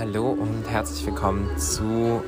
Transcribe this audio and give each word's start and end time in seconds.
Hallo 0.00 0.30
und 0.30 0.64
herzlich 0.66 1.04
willkommen 1.04 1.58
zu 1.58 2.22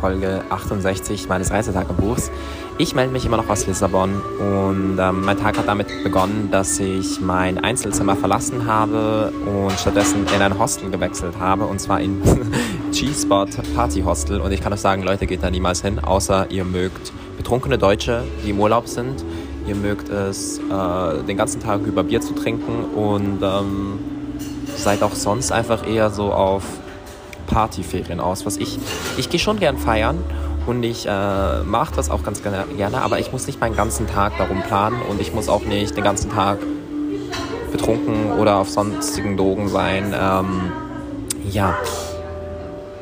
Folge 0.00 0.42
68 0.50 1.28
meines 1.28 1.52
Reisetagebuchs. 1.52 2.28
Ich 2.76 2.92
melde 2.92 3.12
mich 3.12 3.24
immer 3.24 3.36
noch 3.36 3.48
aus 3.48 3.68
Lissabon 3.68 4.20
und 4.20 4.98
ähm, 4.98 5.24
mein 5.24 5.38
Tag 5.38 5.58
hat 5.58 5.68
damit 5.68 5.86
begonnen, 6.02 6.48
dass 6.50 6.80
ich 6.80 7.20
mein 7.20 7.62
Einzelzimmer 7.62 8.16
verlassen 8.16 8.66
habe 8.66 9.32
und 9.46 9.78
stattdessen 9.78 10.26
in 10.34 10.42
ein 10.42 10.58
Hostel 10.58 10.90
gewechselt 10.90 11.38
habe 11.38 11.66
und 11.66 11.80
zwar 11.80 12.00
in 12.00 12.20
G-Spot 12.92 13.46
Party 13.76 14.00
Hostel 14.00 14.40
und 14.40 14.50
ich 14.50 14.60
kann 14.60 14.72
euch 14.72 14.80
sagen, 14.80 15.04
Leute, 15.04 15.28
geht 15.28 15.44
da 15.44 15.52
niemals 15.52 15.82
hin, 15.82 16.00
außer 16.00 16.50
ihr 16.50 16.64
mögt 16.64 17.12
betrunkene 17.36 17.78
Deutsche, 17.78 18.24
die 18.44 18.50
im 18.50 18.58
Urlaub 18.58 18.88
sind. 18.88 19.24
Ihr 19.68 19.76
mögt 19.76 20.08
es, 20.08 20.58
äh, 20.58 21.22
den 21.22 21.36
ganzen 21.36 21.60
Tag 21.60 21.82
über 21.82 22.02
Bier 22.02 22.20
zu 22.20 22.34
trinken 22.34 22.86
und 22.86 23.38
ähm, 23.40 24.00
seid 24.74 25.04
auch 25.04 25.14
sonst 25.14 25.52
einfach 25.52 25.86
eher 25.86 26.10
so 26.10 26.32
auf 26.32 26.64
Partyferien 27.48 28.20
aus. 28.20 28.46
Was 28.46 28.56
ich, 28.56 28.78
ich 29.16 29.28
gehe 29.28 29.40
schon 29.40 29.58
gern 29.58 29.78
feiern 29.78 30.22
und 30.66 30.82
ich 30.82 31.06
äh, 31.06 31.62
mache 31.64 31.94
das 31.96 32.10
auch 32.10 32.22
ganz 32.22 32.42
gerne, 32.42 33.02
aber 33.02 33.18
ich 33.18 33.32
muss 33.32 33.46
nicht 33.46 33.60
meinen 33.60 33.76
ganzen 33.76 34.06
Tag 34.06 34.36
darum 34.38 34.62
planen 34.62 35.00
und 35.08 35.20
ich 35.20 35.34
muss 35.34 35.48
auch 35.48 35.64
nicht 35.64 35.96
den 35.96 36.04
ganzen 36.04 36.30
Tag 36.30 36.58
betrunken 37.72 38.32
oder 38.32 38.56
auf 38.56 38.68
sonstigen 38.68 39.36
Drogen 39.36 39.68
sein. 39.68 40.14
Ähm, 40.18 40.72
ja, 41.50 41.76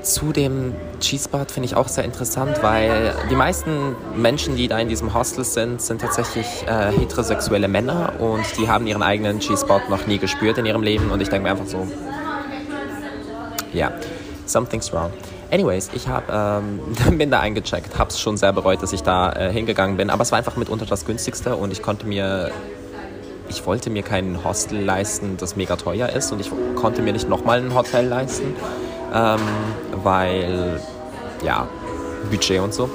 zu 0.02 0.32
dem 0.32 0.74
Cheesebad 1.00 1.50
finde 1.50 1.66
ich 1.66 1.74
auch 1.74 1.88
sehr 1.88 2.04
interessant, 2.04 2.62
weil 2.62 3.14
die 3.30 3.34
meisten 3.34 3.96
Menschen, 4.14 4.56
die 4.56 4.68
da 4.68 4.78
in 4.78 4.88
diesem 4.88 5.12
Hostel 5.14 5.44
sind, 5.44 5.82
sind 5.82 6.00
tatsächlich 6.00 6.46
äh, 6.66 6.92
heterosexuelle 6.92 7.68
Männer 7.68 8.14
und 8.18 8.44
die 8.56 8.68
haben 8.68 8.86
ihren 8.86 9.02
eigenen 9.02 9.40
Cheesebad 9.40 9.90
noch 9.90 10.06
nie 10.06 10.18
gespürt 10.18 10.58
in 10.58 10.66
ihrem 10.66 10.82
Leben 10.82 11.10
und 11.10 11.20
ich 11.20 11.28
denke 11.28 11.44
mir 11.44 11.50
einfach 11.50 11.66
so, 11.66 11.86
ja, 13.72 13.92
something's 14.46 14.92
wrong. 14.92 15.12
Anyways, 15.50 15.90
ich 15.94 16.08
hab, 16.08 16.30
ähm, 16.30 16.80
bin 17.18 17.30
da 17.30 17.40
eingecheckt, 17.40 17.98
habe 17.98 18.10
es 18.10 18.20
schon 18.20 18.36
sehr 18.36 18.52
bereut, 18.52 18.82
dass 18.82 18.92
ich 18.92 19.02
da 19.02 19.32
äh, 19.32 19.52
hingegangen 19.52 19.96
bin, 19.96 20.10
aber 20.10 20.22
es 20.22 20.32
war 20.32 20.38
einfach 20.38 20.56
mitunter 20.56 20.86
das 20.86 21.04
günstigste 21.04 21.56
und 21.56 21.72
ich 21.72 21.82
konnte 21.82 22.06
mir, 22.06 22.50
ich 23.48 23.64
wollte 23.66 23.90
mir 23.90 24.02
kein 24.02 24.44
Hostel 24.44 24.82
leisten, 24.82 25.36
das 25.36 25.56
mega 25.56 25.76
teuer 25.76 26.08
ist 26.08 26.32
und 26.32 26.40
ich 26.40 26.50
konnte 26.74 27.02
mir 27.02 27.12
nicht 27.12 27.28
nochmal 27.28 27.60
ein 27.60 27.74
Hotel 27.74 28.06
leisten, 28.06 28.54
ähm, 29.14 29.40
weil, 30.02 30.80
ja, 31.44 31.68
Budget 32.30 32.60
und 32.60 32.74
so. 32.74 32.90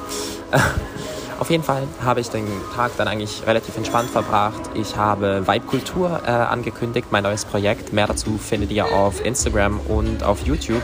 Auf 1.40 1.50
jeden 1.50 1.64
Fall 1.64 1.88
habe 2.04 2.20
ich 2.20 2.30
den 2.30 2.46
Tag 2.76 2.92
dann 2.98 3.08
eigentlich 3.08 3.48
relativ 3.48 3.76
entspannt 3.76 4.12
verbracht. 4.12 4.62
Ich 4.76 4.96
habe 4.96 5.48
Vibe 5.48 5.66
Kultur 5.66 6.22
äh, 6.24 6.30
angekündigt, 6.30 7.08
mein 7.10 7.24
neues 7.24 7.46
Projekt. 7.46 7.94
Mehr 7.94 8.06
dazu 8.06 8.38
findet 8.38 8.72
ihr 8.72 8.86
auf 8.86 9.26
Instagram 9.26 9.80
und 9.80 10.22
auf 10.22 10.46
YouTube 10.46 10.84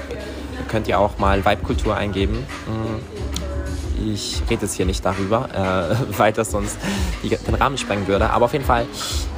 könnt 0.68 0.88
ihr 0.88 1.00
auch 1.00 1.18
mal 1.18 1.46
Vibe-Kultur 1.46 1.96
eingeben. 1.96 2.46
Mm, 2.68 4.08
ich 4.14 4.42
rede 4.50 4.64
jetzt 4.64 4.76
hier 4.76 4.86
nicht 4.86 5.04
darüber, 5.04 5.50
äh, 5.54 5.96
weil 6.18 6.34
das 6.34 6.52
sonst 6.52 6.78
den 7.24 7.56
Rahmen 7.56 7.78
sprengen 7.78 8.08
würde. 8.08 8.30
Aber 8.30 8.46
auf 8.46 8.54
jeden 8.54 8.66
Fall 8.66 8.86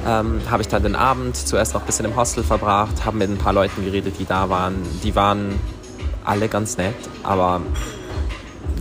ähm, 0.06 0.40
habe 0.50 0.62
ich 0.62 0.68
dann 0.68 0.82
den 0.82 0.96
Abend 0.96 1.36
zuerst 1.36 1.74
noch 1.74 1.80
ein 1.80 1.86
bisschen 1.86 2.06
im 2.06 2.16
Hostel 2.16 2.44
verbracht, 2.44 3.04
habe 3.04 3.16
mit 3.16 3.30
ein 3.30 3.38
paar 3.38 3.52
Leuten 3.52 3.84
geredet, 3.84 4.16
die 4.18 4.26
da 4.26 4.48
waren. 4.48 4.76
Die 5.02 5.14
waren 5.14 5.58
alle 6.24 6.48
ganz 6.48 6.76
nett, 6.76 6.94
aber 7.22 7.62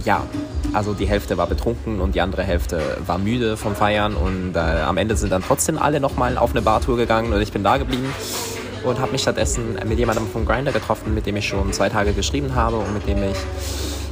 ja, 0.06 0.24
also 0.74 0.94
die 0.94 1.08
Hälfte 1.08 1.38
war 1.38 1.48
betrunken 1.48 2.00
und 2.00 2.16
die 2.16 2.22
andere 2.22 2.44
Hälfte 2.44 2.98
war 3.06 3.18
müde 3.18 3.58
vom 3.58 3.76
Feiern 3.76 4.16
und 4.16 4.56
äh, 4.56 4.60
am 4.60 4.98
Ende 4.98 5.16
sind 5.16 5.32
dann 5.32 5.44
trotzdem 5.46 5.78
alle 5.80 6.00
nochmal 6.00 6.38
auf 6.38 6.52
eine 6.52 6.62
Bartour 6.62 6.98
gegangen 6.98 7.34
und 7.34 7.42
ich 7.42 7.52
bin 7.52 7.64
da 7.64 7.78
geblieben 7.78 8.14
und 8.84 9.00
habe 9.00 9.12
mich 9.12 9.22
stattdessen 9.22 9.78
mit 9.88 9.98
jemandem 9.98 10.28
vom 10.28 10.46
Grinder 10.46 10.72
getroffen, 10.72 11.14
mit 11.14 11.26
dem 11.26 11.36
ich 11.38 11.48
schon 11.48 11.72
zwei 11.74 11.90
Tage 11.90 12.14
geschrieben 12.14 12.56
habe 12.56 12.78
und 12.78 12.94
mit 12.94 13.08
dem 13.08 13.24
ich, 13.24 13.38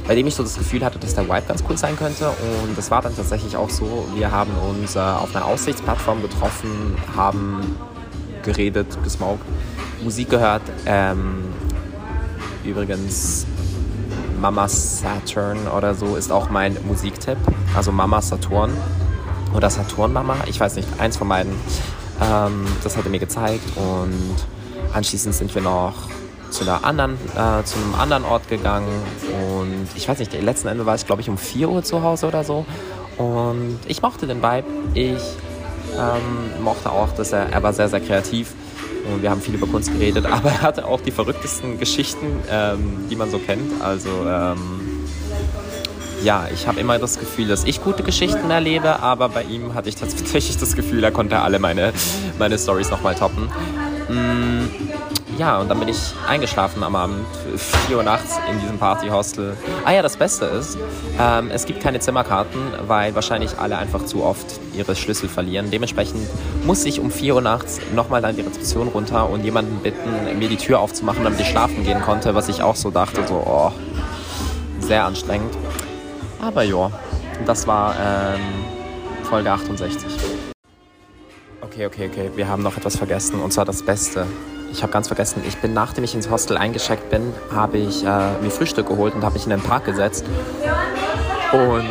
bei 0.06 0.14
dem 0.14 0.26
ich 0.26 0.34
so 0.34 0.42
das 0.42 0.56
Gefühl 0.56 0.84
hatte, 0.84 0.98
dass 0.98 1.14
der 1.14 1.24
Vibe 1.24 1.44
ganz 1.46 1.62
cool 1.68 1.76
sein 1.76 1.96
könnte. 1.96 2.28
Und 2.28 2.76
das 2.76 2.90
war 2.90 3.02
dann 3.02 3.14
tatsächlich 3.14 3.56
auch 3.56 3.70
so. 3.70 4.06
Wir 4.14 4.30
haben 4.30 4.52
uns 4.68 4.96
äh, 4.96 4.98
auf 4.98 5.34
einer 5.34 5.44
Aussichtsplattform 5.44 6.22
getroffen, 6.22 6.96
haben 7.16 7.76
geredet, 8.42 8.86
gesmoked, 9.04 9.44
Musik 10.02 10.30
gehört. 10.30 10.62
Ähm, 10.86 11.44
übrigens, 12.64 13.46
Mama 14.40 14.68
Saturn 14.68 15.66
oder 15.68 15.94
so 15.94 16.16
ist 16.16 16.30
auch 16.30 16.48
mein 16.50 16.76
Musiktipp. 16.86 17.38
Also 17.76 17.92
Mama 17.92 18.22
Saturn 18.22 18.70
oder 19.54 19.70
Saturn 19.70 20.12
Mama, 20.12 20.36
ich 20.46 20.60
weiß 20.60 20.76
nicht, 20.76 20.88
eins 20.98 21.16
von 21.16 21.28
beiden. 21.28 21.52
Ähm, 22.20 22.66
das 22.82 22.96
hat 22.96 23.04
er 23.04 23.10
mir 23.10 23.18
gezeigt 23.18 23.64
und 23.76 24.36
Anschließend 24.92 25.34
sind 25.34 25.54
wir 25.54 25.62
noch 25.62 25.94
zu, 26.50 26.62
einer 26.62 26.84
anderen, 26.84 27.14
äh, 27.14 27.64
zu 27.64 27.76
einem 27.78 27.94
anderen 27.98 28.24
Ort 28.24 28.48
gegangen 28.48 28.88
und 29.52 29.88
ich 29.94 30.08
weiß 30.08 30.18
nicht, 30.18 30.32
letzten 30.40 30.68
Ende 30.68 30.86
war 30.86 30.94
ich 30.94 31.06
glaube 31.06 31.20
ich 31.20 31.28
um 31.28 31.36
4 31.36 31.68
Uhr 31.68 31.82
zu 31.82 32.02
Hause 32.02 32.26
oder 32.26 32.42
so 32.42 32.64
und 33.18 33.78
ich 33.86 34.00
mochte 34.00 34.26
den 34.26 34.42
Vibe. 34.42 34.66
Ich 34.94 35.22
ähm, 35.98 36.62
mochte 36.62 36.90
auch, 36.90 37.12
dass 37.12 37.32
er, 37.32 37.50
er 37.50 37.62
war 37.62 37.72
sehr, 37.72 37.88
sehr 37.88 38.00
kreativ 38.00 38.54
und 39.12 39.22
wir 39.22 39.30
haben 39.30 39.40
viel 39.40 39.54
über 39.54 39.66
Kunst 39.66 39.92
geredet, 39.92 40.26
aber 40.30 40.50
er 40.50 40.62
hatte 40.62 40.86
auch 40.86 41.00
die 41.00 41.10
verrücktesten 41.10 41.78
Geschichten, 41.78 42.26
ähm, 42.50 43.06
die 43.10 43.16
man 43.16 43.30
so 43.30 43.38
kennt. 43.38 43.82
Also 43.82 44.08
ähm, 44.26 44.56
ja, 46.22 46.48
ich 46.52 46.66
habe 46.66 46.80
immer 46.80 46.98
das 46.98 47.18
Gefühl, 47.18 47.48
dass 47.48 47.64
ich 47.64 47.82
gute 47.82 48.02
Geschichten 48.02 48.50
erlebe, 48.50 49.00
aber 49.00 49.28
bei 49.28 49.42
ihm 49.44 49.74
hatte 49.74 49.88
ich 49.88 49.96
tatsächlich 49.96 50.56
das 50.56 50.74
Gefühl, 50.74 51.02
er 51.04 51.12
konnte 51.12 51.38
alle 51.38 51.58
meine, 51.58 51.92
meine 52.38 52.58
Stories 52.58 52.90
nochmal 52.90 53.14
toppen. 53.14 53.48
Mm, 54.08 54.64
ja, 55.38 55.58
und 55.58 55.68
dann 55.68 55.78
bin 55.78 55.88
ich 55.88 56.14
eingeschlafen 56.26 56.82
am 56.82 56.96
Abend, 56.96 57.26
4 57.86 57.98
Uhr 57.98 58.02
nachts 58.02 58.40
in 58.50 58.58
diesem 58.60 58.78
Partyhostel. 58.78 59.56
Ah 59.84 59.92
ja, 59.92 60.02
das 60.02 60.16
Beste 60.16 60.46
ist, 60.46 60.78
ähm, 61.20 61.50
es 61.52 61.66
gibt 61.66 61.80
keine 61.80 62.00
Zimmerkarten, 62.00 62.58
weil 62.86 63.14
wahrscheinlich 63.14 63.58
alle 63.58 63.76
einfach 63.76 64.04
zu 64.06 64.24
oft 64.24 64.60
ihre 64.74 64.96
Schlüssel 64.96 65.28
verlieren. 65.28 65.70
Dementsprechend 65.70 66.26
muss 66.64 66.84
ich 66.86 67.00
um 67.00 67.10
4 67.10 67.36
Uhr 67.36 67.40
nachts 67.42 67.80
nochmal 67.94 68.24
an 68.24 68.34
die 68.34 68.42
Rezeption 68.42 68.88
runter 68.88 69.28
und 69.28 69.44
jemanden 69.44 69.78
bitten, 69.80 70.38
mir 70.38 70.48
die 70.48 70.56
Tür 70.56 70.80
aufzumachen, 70.80 71.22
damit 71.22 71.40
ich 71.40 71.48
schlafen 71.48 71.84
gehen 71.84 72.00
konnte, 72.00 72.34
was 72.34 72.48
ich 72.48 72.62
auch 72.62 72.76
so 72.76 72.90
dachte, 72.90 73.26
so, 73.26 73.34
oh, 73.46 73.72
sehr 74.80 75.04
anstrengend. 75.04 75.54
Aber 76.40 76.62
ja, 76.62 76.90
das 77.46 77.66
war 77.66 77.94
ähm, 77.94 78.40
Folge 79.24 79.50
68. 79.50 80.17
Okay, 81.78 81.86
okay, 81.86 82.10
okay, 82.10 82.30
wir 82.34 82.48
haben 82.48 82.64
noch 82.64 82.76
etwas 82.76 82.96
vergessen 82.96 83.40
und 83.40 83.52
zwar 83.52 83.64
das 83.64 83.84
Beste. 83.84 84.26
Ich 84.72 84.82
habe 84.82 84.92
ganz 84.92 85.06
vergessen, 85.06 85.44
ich 85.46 85.58
bin, 85.58 85.74
nachdem 85.74 86.02
ich 86.02 86.12
ins 86.12 86.28
Hostel 86.28 86.56
eingecheckt 86.56 87.08
bin, 87.08 87.32
habe 87.54 87.78
ich 87.78 88.02
äh, 88.02 88.32
mir 88.42 88.50
Frühstück 88.50 88.88
geholt 88.88 89.14
und 89.14 89.22
habe 89.22 89.34
mich 89.34 89.44
in 89.44 89.50
den 89.50 89.60
Park 89.60 89.84
gesetzt. 89.84 90.24
Und 91.52 91.86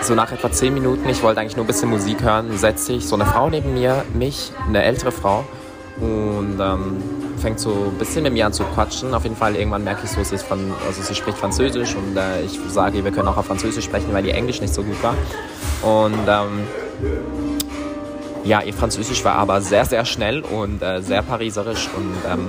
so 0.00 0.14
nach 0.14 0.32
etwa 0.32 0.50
10 0.50 0.72
Minuten, 0.72 1.06
ich 1.10 1.22
wollte 1.22 1.38
eigentlich 1.38 1.54
nur 1.54 1.66
ein 1.66 1.66
bisschen 1.66 1.90
Musik 1.90 2.22
hören, 2.22 2.56
setze 2.56 2.94
ich 2.94 3.06
so 3.06 3.14
eine 3.14 3.26
Frau 3.26 3.50
neben 3.50 3.74
mir, 3.74 4.06
mich, 4.14 4.52
eine 4.66 4.84
ältere 4.84 5.12
Frau, 5.12 5.44
und 6.00 6.58
ähm, 6.58 7.02
fängt 7.42 7.60
so 7.60 7.90
ein 7.92 7.98
bisschen 7.98 8.22
mit 8.22 8.32
mir 8.32 8.46
an 8.46 8.54
zu 8.54 8.64
quatschen. 8.64 9.12
Auf 9.12 9.24
jeden 9.24 9.36
Fall 9.36 9.54
irgendwann 9.54 9.84
merke 9.84 10.00
ich 10.04 10.10
so, 10.12 10.24
sie, 10.24 10.38
von, 10.38 10.72
also 10.86 11.02
sie 11.02 11.14
spricht 11.14 11.36
Französisch 11.36 11.94
und 11.94 12.16
äh, 12.16 12.40
ich 12.40 12.58
sage, 12.70 13.04
wir 13.04 13.10
können 13.10 13.28
auch 13.28 13.36
auf 13.36 13.44
Französisch 13.44 13.84
sprechen, 13.84 14.14
weil 14.14 14.24
ihr 14.24 14.34
Englisch 14.34 14.62
nicht 14.62 14.72
so 14.72 14.82
gut 14.82 14.96
war. 15.02 15.14
Und 15.82 16.26
ähm, 16.26 17.59
ja, 18.44 18.62
ihr 18.62 18.74
Französisch 18.74 19.24
war 19.24 19.34
aber 19.34 19.60
sehr, 19.60 19.84
sehr 19.84 20.04
schnell 20.04 20.40
und 20.40 20.82
äh, 20.82 21.02
sehr 21.02 21.22
pariserisch 21.22 21.88
und 21.96 22.14
ähm, 22.30 22.48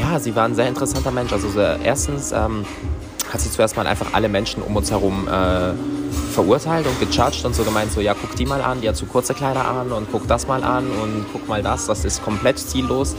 ja, 0.00 0.20
sie 0.20 0.34
war 0.36 0.44
ein 0.44 0.54
sehr 0.54 0.68
interessanter 0.68 1.10
Mensch. 1.10 1.32
Also 1.32 1.48
sehr, 1.48 1.78
erstens 1.82 2.32
ähm, 2.32 2.64
hat 3.32 3.40
sie 3.40 3.50
zuerst 3.50 3.76
mal 3.76 3.86
einfach 3.86 4.12
alle 4.12 4.28
Menschen 4.28 4.62
um 4.62 4.76
uns 4.76 4.90
herum 4.90 5.28
äh, 5.28 5.72
verurteilt 6.32 6.86
und 6.86 6.98
gejudged 7.00 7.44
und 7.44 7.54
so 7.54 7.64
gemeint, 7.64 7.92
so 7.92 8.00
ja, 8.00 8.14
guck 8.14 8.34
die 8.36 8.46
mal 8.46 8.62
an, 8.62 8.80
die 8.80 8.88
hat 8.88 8.96
so 8.96 9.06
kurze 9.06 9.34
Kleider 9.34 9.66
an 9.66 9.92
und 9.92 10.08
guck 10.10 10.26
das 10.28 10.46
mal 10.46 10.62
an 10.62 10.90
und 10.90 11.26
guck 11.32 11.48
mal 11.48 11.62
das, 11.62 11.86
das 11.86 12.04
ist 12.04 12.22
komplett 12.22 12.58
ziellos. 12.58 13.16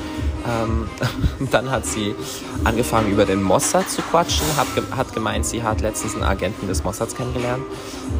Ähm, 0.47 0.87
dann 1.51 1.69
hat 1.69 1.85
sie 1.85 2.15
angefangen 2.63 3.11
über 3.11 3.25
den 3.25 3.41
Mossad 3.41 3.89
zu 3.89 4.01
quatschen, 4.01 4.45
hat, 4.57 4.67
hat 4.95 5.13
gemeint, 5.13 5.45
sie 5.45 5.63
hat 5.63 5.81
letztens 5.81 6.15
einen 6.15 6.23
Agenten 6.23 6.67
des 6.67 6.83
Mossads 6.83 7.15
kennengelernt, 7.15 7.63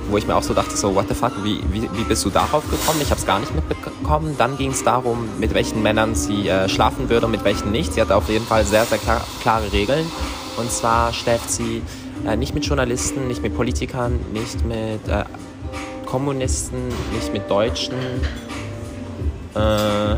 wo 0.10 0.18
ich 0.18 0.28
mir 0.28 0.36
auch 0.36 0.44
so 0.44 0.54
dachte, 0.54 0.76
so 0.76 0.94
what 0.94 1.08
the 1.08 1.16
fuck, 1.16 1.32
wie, 1.44 1.64
wie, 1.72 1.90
wie 1.94 2.04
bist 2.04 2.26
du 2.26 2.30
darauf 2.30 2.64
gekommen? 2.70 3.00
Ich 3.02 3.10
habe 3.10 3.20
es 3.20 3.26
gar 3.26 3.40
nicht 3.40 3.54
mitbekommen. 3.56 4.36
Dann 4.38 4.58
ging 4.58 4.72
es 4.72 4.84
darum, 4.84 5.30
mit 5.40 5.54
welchen 5.54 5.82
Männern 5.82 6.16
sie 6.16 6.48
äh, 6.48 6.68
schlafen 6.68 7.10
würde 7.10 7.26
und 7.26 7.32
mit 7.32 7.44
welchen 7.44 7.72
nicht. 7.72 7.94
Sie 7.94 8.02
hatte 8.02 8.16
auf 8.16 8.30
jeden 8.30 8.46
Fall 8.46 8.66
sehr, 8.66 8.86
sehr 8.86 8.98
klar, 8.98 9.22
klare 9.42 9.72
Regeln. 9.72 10.06
Und 10.58 10.72
zwar 10.72 11.14
schläft 11.14 11.50
sie 11.50 11.82
äh, 12.28 12.36
nicht 12.36 12.54
mit 12.54 12.66
Journalisten, 12.66 13.28
nicht 13.28 13.42
mit 13.42 13.56
Politikern, 13.56 14.20
nicht 14.34 14.66
mit 14.66 15.08
äh, 15.08 15.24
Kommunisten, 16.06 16.88
nicht 17.14 17.32
mit 17.34 17.50
Deutschen. 17.50 17.96
Äh, 19.56 20.16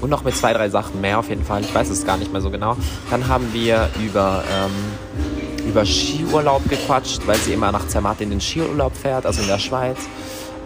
und 0.00 0.10
noch 0.10 0.24
mit 0.24 0.36
zwei, 0.36 0.52
drei 0.52 0.68
Sachen 0.68 1.00
mehr 1.00 1.18
auf 1.18 1.28
jeden 1.28 1.44
Fall. 1.44 1.62
Ich 1.62 1.74
weiß 1.74 1.88
es 1.90 2.04
gar 2.04 2.16
nicht 2.16 2.32
mehr 2.32 2.40
so 2.40 2.50
genau. 2.50 2.76
Dann 3.10 3.28
haben 3.28 3.52
wir 3.52 3.88
über, 4.02 4.44
ähm, 4.52 5.68
über 5.68 5.84
Skiurlaub 5.84 6.68
gequatscht, 6.68 7.26
weil 7.26 7.36
sie 7.36 7.54
immer 7.54 7.72
nach 7.72 7.88
Zermatt 7.88 8.20
in 8.20 8.30
den 8.30 8.40
Skiurlaub 8.40 8.94
fährt, 8.94 9.26
also 9.26 9.42
in 9.42 9.48
der 9.48 9.58
Schweiz. 9.58 9.96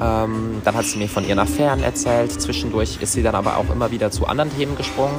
Ähm, 0.00 0.62
dann 0.64 0.75
hat 0.75 0.85
sie 0.87 0.99
mir 0.99 1.08
von 1.08 1.26
ihren 1.26 1.38
Affären 1.38 1.82
erzählt. 1.82 2.32
Zwischendurch 2.41 2.99
ist 3.00 3.12
sie 3.12 3.23
dann 3.23 3.35
aber 3.35 3.56
auch 3.58 3.70
immer 3.70 3.91
wieder 3.91 4.11
zu 4.11 4.26
anderen 4.26 4.55
Themen 4.56 4.76
gesprungen. 4.76 5.17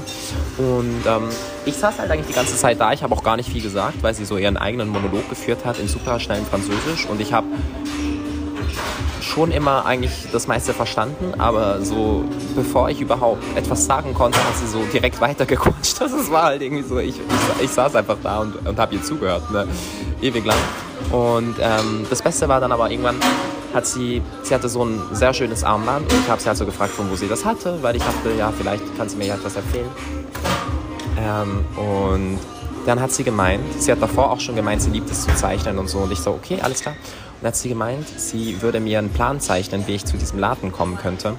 Und 0.58 1.04
ähm, 1.06 1.30
ich 1.66 1.76
saß 1.76 2.00
halt 2.00 2.10
eigentlich 2.10 2.28
die 2.28 2.34
ganze 2.34 2.58
Zeit 2.58 2.80
da. 2.80 2.92
Ich 2.92 3.04
habe 3.04 3.14
auch 3.14 3.24
gar 3.24 3.38
nicht 3.38 3.50
viel 3.50 3.62
gesagt, 3.62 4.02
weil 4.02 4.14
sie 4.14 4.26
so 4.26 4.38
ihren 4.38 4.58
eigenen 4.58 4.90
Monolog 4.90 5.30
geführt 5.30 5.66
hat 5.66 5.80
in 5.80 5.88
super 5.88 6.20
schnellem 6.20 6.46
Französisch. 6.46 7.06
Und 7.06 7.22
ich 7.22 7.32
habe 7.32 7.48
schon 9.22 9.52
immer 9.52 9.86
eigentlich 9.86 10.28
das 10.32 10.48
meiste 10.48 10.74
verstanden, 10.74 11.40
aber 11.40 11.82
so 11.86 12.26
bevor 12.56 12.90
ich 12.90 13.00
überhaupt 13.00 13.44
etwas 13.56 13.86
sagen 13.86 14.14
konnte, 14.14 14.38
hat 14.40 14.58
sie 14.58 14.68
so 14.68 14.84
direkt 14.92 15.22
weitergequatscht. 15.22 16.02
Das 16.02 16.32
war 16.32 16.44
halt 16.44 16.62
irgendwie 16.62 16.84
so, 16.84 16.98
ich, 16.98 17.16
ich, 17.20 17.66
ich 17.66 17.70
saß 17.70 17.96
einfach 17.96 18.18
da 18.22 18.40
und, 18.40 18.68
und 18.68 18.80
habe 18.80 18.96
ihr 18.96 19.04
zugehört, 19.04 19.50
ne? 19.52 19.68
ewig 20.22 20.44
lang. 20.44 20.58
Und 21.12 21.56
ähm, 21.62 22.06
das 22.10 22.22
Beste 22.22 22.48
war 22.48 22.60
dann 22.60 22.72
aber 22.72 22.90
irgendwann, 22.90 23.16
hat 23.74 23.86
sie, 23.86 24.22
sie 24.44 24.54
hatte 24.54 24.70
so 24.70 24.84
ein 24.84 25.02
sehr 25.12 25.34
schönes 25.34 25.64
Armband 25.64 26.12
und 26.12 26.20
ich 26.20 26.30
habe 26.30 26.42
sie 26.42 26.50
also 26.50 26.66
gefragt, 26.66 26.92
von 26.92 27.10
wo 27.10 27.16
sie 27.16 27.28
das 27.28 27.46
hatte, 27.46 27.82
weil 27.82 27.96
ich 27.96 28.04
dachte, 28.04 28.32
ja, 28.38 28.52
vielleicht 28.52 28.84
kann 28.98 29.10
sie 29.10 29.18
mir 29.18 29.28
ja 29.28 29.36
etwas 29.36 29.56
erzählen. 29.56 29.90
Ähm, 31.18 31.66
und 31.78 32.40
dann 32.86 33.00
hat 33.00 33.12
sie 33.12 33.24
gemeint, 33.24 33.64
sie 33.80 33.92
hat 33.92 34.02
davor 34.02 34.32
auch 34.32 34.40
schon 34.40 34.56
gemeint, 34.56 34.82
sie 34.82 34.90
liebt 34.90 35.10
es 35.10 35.24
zu 35.24 35.34
zeichnen 35.36 35.78
und 35.78 35.88
so. 35.88 36.00
Und 36.00 36.12
ich 36.12 36.20
so, 36.20 36.32
okay, 36.32 36.60
alles 36.62 36.82
klar. 36.82 36.96
Und 36.96 37.44
dann 37.44 37.48
hat 37.50 37.56
sie 37.56 37.70
gemeint, 37.70 38.08
sie 38.08 38.62
würde 38.62 38.80
mir 38.80 39.00
einen 39.00 39.10
Plan 39.10 39.40
zeichnen, 39.40 39.86
wie 39.88 39.96
ich 39.96 40.06
zu 40.06 40.18
diesem 40.18 40.40
Laden 40.40 40.72
kommen 40.72 40.98
könnte. 40.98 41.36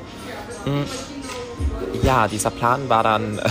Hm. 0.64 0.84
Ja, 2.02 2.28
dieser 2.28 2.50
Plan 2.50 2.88
war 2.88 3.02
dann. 3.02 3.40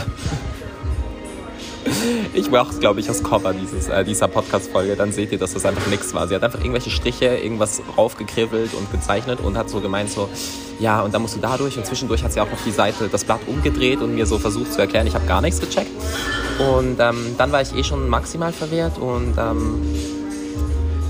ich 2.33 2.49
mache 2.49 2.71
es, 2.71 2.79
glaube 2.79 2.99
ich, 2.99 3.09
als 3.09 3.23
Cover 3.23 3.53
dieses, 3.53 3.89
äh, 3.89 4.03
dieser 4.03 4.27
Podcast-Folge. 4.27 4.95
Dann 4.95 5.11
seht 5.11 5.31
ihr, 5.31 5.37
dass 5.37 5.53
das 5.53 5.65
einfach 5.65 5.87
nichts 5.87 6.13
war. 6.13 6.27
Sie 6.27 6.35
hat 6.35 6.43
einfach 6.43 6.59
irgendwelche 6.59 6.89
Striche, 6.89 7.25
irgendwas 7.25 7.81
raufgekribbelt 7.97 8.73
und 8.73 8.91
gezeichnet 8.91 9.39
und 9.41 9.57
hat 9.57 9.69
so 9.69 9.81
gemeint, 9.81 10.09
so, 10.09 10.29
ja, 10.79 11.01
und 11.01 11.13
dann 11.13 11.21
musst 11.21 11.35
du 11.35 11.39
dadurch. 11.39 11.77
Und 11.77 11.85
zwischendurch 11.85 12.23
hat 12.23 12.33
sie 12.33 12.41
auch 12.41 12.49
noch 12.49 12.63
die 12.65 12.71
Seite, 12.71 13.07
das 13.11 13.23
Blatt 13.23 13.41
umgedreht 13.47 14.01
und 14.01 14.15
mir 14.15 14.25
so 14.25 14.37
versucht 14.37 14.73
zu 14.73 14.81
erklären, 14.81 15.07
ich 15.07 15.15
habe 15.15 15.25
gar 15.25 15.41
nichts 15.41 15.59
gecheckt. 15.59 15.91
Und 16.59 16.99
ähm, 16.99 17.35
dann 17.37 17.51
war 17.51 17.61
ich 17.61 17.75
eh 17.75 17.83
schon 17.83 18.07
maximal 18.07 18.53
verwirrt 18.53 18.97
und 18.97 19.35
ähm, 19.37 19.81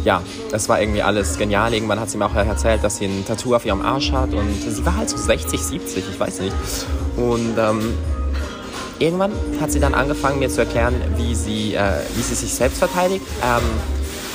ja, 0.03 0.21
es 0.51 0.67
war 0.69 0.81
irgendwie 0.81 1.01
alles 1.01 1.37
genial. 1.37 1.73
Irgendwann 1.73 1.99
hat 1.99 2.09
sie 2.09 2.17
mir 2.17 2.25
auch 2.25 2.33
erzählt, 2.33 2.83
dass 2.83 2.97
sie 2.97 3.05
ein 3.05 3.25
Tattoo 3.25 3.55
auf 3.55 3.65
ihrem 3.65 3.81
Arsch 3.81 4.11
hat 4.11 4.33
und 4.33 4.61
sie 4.61 4.85
war 4.85 4.97
halt 4.97 5.09
so 5.09 5.17
60, 5.17 5.61
70, 5.61 6.03
ich 6.09 6.19
weiß 6.19 6.41
nicht. 6.41 6.55
Und 7.17 7.55
ähm, 7.57 7.93
irgendwann 9.01 9.31
hat 9.59 9.71
sie 9.71 9.79
dann 9.79 9.93
angefangen, 9.93 10.39
mir 10.39 10.49
zu 10.49 10.61
erklären, 10.61 10.95
wie 11.17 11.35
sie, 11.35 11.73
äh, 11.73 11.93
wie 12.15 12.21
sie 12.21 12.35
sich 12.35 12.53
selbst 12.53 12.77
verteidigt. 12.77 13.25
Ähm, 13.43 13.63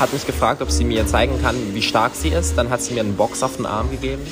hat 0.00 0.12
mich 0.12 0.26
gefragt, 0.26 0.60
ob 0.60 0.70
sie 0.70 0.84
mir 0.84 1.06
zeigen 1.06 1.40
kann, 1.40 1.56
wie 1.72 1.82
stark 1.82 2.12
sie 2.14 2.28
ist. 2.28 2.58
Dann 2.58 2.68
hat 2.68 2.82
sie 2.82 2.94
mir 2.94 3.00
einen 3.00 3.16
Box 3.16 3.42
auf 3.42 3.56
den 3.56 3.64
Arm 3.64 3.90
gegeben. 3.90 4.22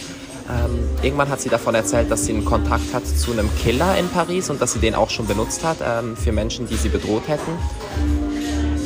Ähm, 0.46 0.78
irgendwann 1.02 1.31
hat 1.31 1.40
sie 1.40 1.48
davon 1.48 1.75
erzählt, 1.75 2.10
dass 2.10 2.26
sie 2.26 2.32
einen 2.32 2.44
Kontakt 2.44 2.92
hat 2.92 3.06
zu 3.06 3.32
einem 3.32 3.48
Killer 3.62 3.96
in 3.96 4.08
Paris 4.08 4.50
und 4.50 4.60
dass 4.60 4.75
sie 4.75 4.78
den 4.78 4.94
auch 4.94 5.08
schon 5.08 5.26
benutzt 5.26 5.64
hat 5.64 5.78
ähm, 5.82 6.16
für 6.16 6.32
Menschen, 6.32 6.69
die 6.69 6.76
sie 6.76 6.90
bedroht 6.90 7.28
hätten. 7.28 7.52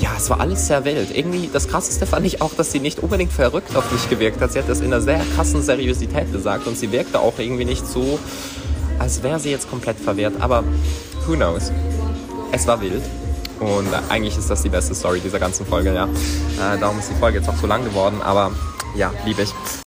Ja, 0.01 0.11
es 0.17 0.31
war 0.31 0.39
alles 0.39 0.69
sehr 0.69 0.85
wild. 0.85 1.17
Irgendwie 1.17 1.51
das 1.53 1.67
Krasseste 1.67 2.07
fand 2.07 2.25
ich 2.27 2.41
auch, 2.41 2.55
dass 2.55 2.71
sie 2.71 2.79
nicht 2.79 3.01
unbedingt 3.01 3.33
verrückt 3.33 3.75
auf 3.75 3.91
mich 3.91 4.09
gewirkt 4.09 4.41
hat. 4.41 4.53
Sie 4.53 4.61
hat 4.61 4.69
das 4.69 4.79
in 4.79 4.87
einer 4.87 5.01
sehr 5.01 5.21
krassen 5.35 5.61
Seriosität 5.63 6.33
gesagt 6.33 6.69
und 6.69 6.79
sie 6.79 6.93
wirkte 6.93 7.19
auch 7.19 7.37
irgendwie 7.39 7.65
nicht 7.65 7.85
so, 7.85 8.21
als 9.01 9.25
wäre 9.25 9.41
sie 9.41 9.51
jetzt 9.51 9.69
komplett 9.69 9.99
verwehrt. 9.99 10.35
Aber 10.39 10.63
who 11.29 11.37
knows? 11.37 11.71
Es 12.53 12.67
war 12.67 12.81
wild. 12.81 13.03
Und 13.61 13.89
eigentlich 14.09 14.39
ist 14.39 14.49
das 14.49 14.63
die 14.63 14.69
beste 14.69 14.95
Story 14.95 15.21
dieser 15.21 15.39
ganzen 15.39 15.67
Folge, 15.67 15.93
ja. 15.93 16.05
Äh, 16.05 16.79
darum 16.79 16.99
ist 16.99 17.11
die 17.11 17.15
Folge 17.15 17.39
jetzt 17.39 17.49
auch 17.49 17.57
so 17.57 17.67
lang 17.67 17.85
geworden, 17.85 18.23
aber 18.23 18.53
ja, 18.97 19.13
liebe 19.27 19.43
ich. 19.43 19.53